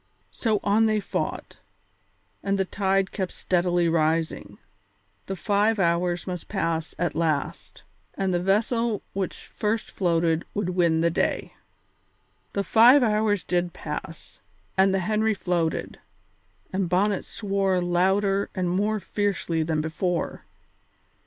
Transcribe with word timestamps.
So 0.31 0.59
on 0.63 0.87
they 0.87 0.99
fought, 0.99 1.57
and 2.41 2.57
the 2.57 2.65
tide 2.65 3.11
kept 3.11 3.31
steadily 3.31 3.87
rising. 3.87 4.57
The 5.27 5.35
five 5.35 5.77
hours 5.77 6.25
must 6.25 6.47
pass 6.47 6.95
at 6.97 7.13
last, 7.13 7.83
and 8.15 8.33
the 8.33 8.41
vessel 8.41 9.03
which 9.13 9.45
first 9.45 9.91
floated 9.91 10.43
would 10.55 10.69
win 10.69 11.01
the 11.01 11.11
day. 11.11 11.53
The 12.53 12.63
five 12.63 13.03
hours 13.03 13.43
did 13.43 13.73
pass, 13.73 14.39
and 14.75 14.91
the 14.91 15.01
Henry 15.01 15.35
floated, 15.35 15.99
and 16.73 16.89
Bonnet 16.89 17.23
swore 17.23 17.79
louder 17.79 18.49
and 18.55 18.71
more 18.71 18.99
fiercely 18.99 19.61
than 19.61 19.81
before. 19.81 20.45